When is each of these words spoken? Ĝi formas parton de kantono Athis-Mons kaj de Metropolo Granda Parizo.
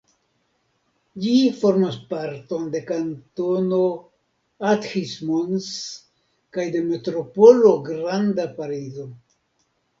Ĝi 1.25 1.33
formas 1.59 1.97
parton 2.13 2.65
de 2.77 2.81
kantono 2.93 3.79
Athis-Mons 4.73 5.69
kaj 6.59 6.69
de 6.79 6.85
Metropolo 6.91 7.79
Granda 7.93 8.51
Parizo. 8.61 9.11